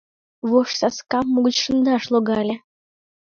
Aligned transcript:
Вожсаскам 0.49 1.27
угыч 1.37 1.55
шындаш 1.63 2.03
логале. 2.13 2.55